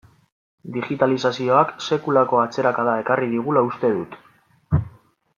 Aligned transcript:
Digitalizazioak 0.77 1.73
sekulako 1.87 2.39
atzerakada 2.45 2.95
ekarri 3.05 3.27
digula 3.35 3.63
uste 3.69 3.93
dut. 3.99 4.17